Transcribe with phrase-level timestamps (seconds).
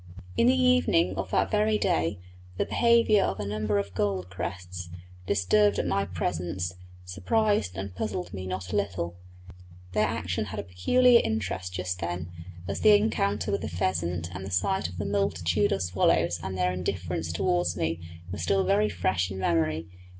[0.35, 2.17] In the evening of that very day
[2.57, 4.89] the behaviour of a number of gold crests,
[5.27, 6.73] disturbed at my presence,
[7.05, 9.15] surprised and puzzled me not a little;
[9.91, 12.31] their action had a peculiar interest just then,
[12.67, 16.57] as the encounter with the pheasant, and the sight of the multitude of swallows and
[16.57, 17.99] their indifference towards me
[18.31, 19.85] were still very fresh in memory.